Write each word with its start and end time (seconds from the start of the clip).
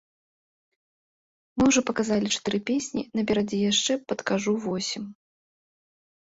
Мы 1.61 1.67
ўжо 1.69 1.81
паказалі 1.89 2.31
чатыры 2.37 2.59
песні, 2.71 3.01
наперадзе 3.19 3.57
яшчэ, 3.71 3.93
падкажу, 4.13 4.57
восем. 4.65 5.03